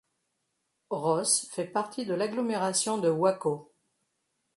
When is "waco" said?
3.11-3.71